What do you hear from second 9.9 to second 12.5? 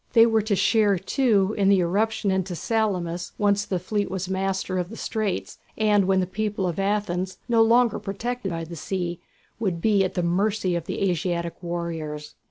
at the mercy of the Asiatic warriors.